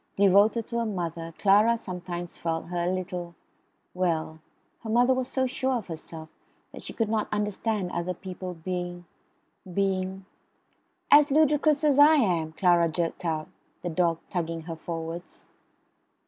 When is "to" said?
0.65-0.79